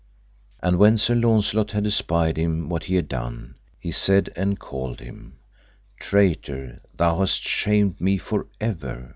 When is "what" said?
2.69-2.85